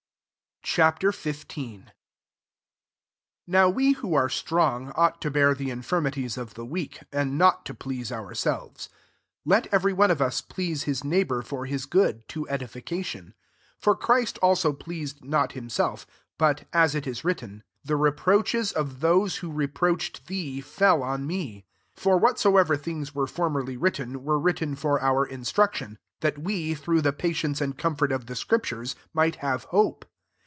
fCH. 0.63 1.81
XV. 1.81 1.81
1 1.85 1.91
NOW 3.47 3.67
we 3.67 3.93
who 3.93 4.13
are 4.13 4.29
strong 4.29 4.93
ought 4.95 5.19
to 5.19 5.29
bear 5.31 5.53
the 5.55 5.69
infirmities 5.71 6.37
of 6.37 6.53
the 6.53 6.63
weak, 6.65 6.99
and 7.11 7.37
not 7.37 7.65
to 7.65 7.73
please 7.73 8.09
ourselves. 8.09 8.87
Sl 9.45 9.53
^et 9.53 9.67
every 9.73 9.91
one 9.91 10.09
of 10.11 10.21
us 10.21 10.39
please 10.39 10.85
Ms 10.87 11.03
neighbour 11.03 11.41
for 11.41 11.65
hia 11.65 11.79
good, 11.89 12.25
to 12.29 12.47
edification. 12.47 13.25
3 13.25 13.33
For 13.79 13.95
Christ 13.97 14.37
also 14.37 14.71
pleased 14.71 15.25
not 15.25 15.53
himself; 15.53 16.05
but, 16.37 16.65
as 16.71 16.93
it 16.95 17.05
is 17.07 17.25
written, 17.25 17.63
'* 17.73 17.83
The 17.83 17.97
reproaches 17.97 18.71
of 18.71 18.99
those 19.01 19.37
who 19.37 19.51
reproached 19.51 20.27
thee 20.27 20.61
fell 20.61 21.01
on 21.03 21.27
me." 21.27 21.65
4 21.95 22.03
For 22.13 22.17
whatsoever 22.17 22.77
things 22.77 23.13
were 23.15 23.27
formerly 23.27 23.75
written, 23.77 24.23
were 24.23 24.39
written 24.39 24.75
for 24.77 25.01
our 25.01 25.25
instruction; 25.25 25.97
that 26.21 26.37
we, 26.37 26.75
through 26.75 27.01
the 27.01 27.11
patience 27.13 27.59
and 27.61 27.77
com 27.77 27.95
fort 27.97 28.11
of 28.13 28.27
the 28.27 28.35
scriptures, 28.37 28.95
might 29.13 29.37
have 29.37 29.63
hope. 29.65 30.05